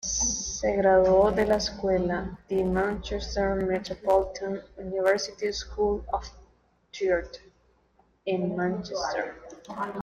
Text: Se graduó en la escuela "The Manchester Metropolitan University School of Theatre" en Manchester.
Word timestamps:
Se 0.03 0.73
graduó 0.77 1.29
en 1.37 1.49
la 1.49 1.57
escuela 1.57 2.39
"The 2.47 2.63
Manchester 2.63 3.55
Metropolitan 3.57 4.59
University 4.77 5.53
School 5.53 6.03
of 6.11 6.25
Theatre" 6.91 7.37
en 8.25 8.55
Manchester. 8.55 9.35